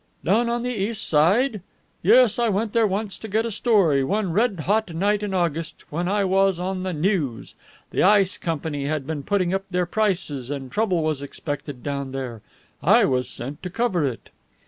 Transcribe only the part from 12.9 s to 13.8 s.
was sent to